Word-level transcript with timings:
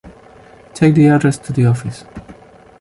Take 0.73 0.95
the 0.95 1.09
address 1.09 1.37
to 1.37 1.53
the 1.53 1.67
office. 1.67 2.05